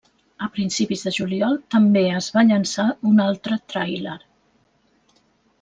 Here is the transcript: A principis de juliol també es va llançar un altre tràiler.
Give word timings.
A 0.45 0.47
principis 0.53 1.05
de 1.07 1.11
juliol 1.17 1.53
també 1.75 2.03
es 2.21 2.31
va 2.37 2.45
llançar 2.53 2.87
un 3.11 3.23
altre 3.29 3.59
tràiler. 3.75 4.19